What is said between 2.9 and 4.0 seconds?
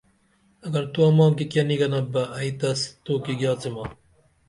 توکی گیاڅمیہ